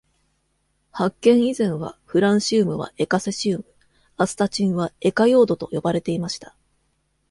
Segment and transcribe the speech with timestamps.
[0.89, 3.65] 発見以前は、フランシウムは「エカセシウム」、
[4.17, 6.55] アスタチンは「エカヨード」と呼ばれていました。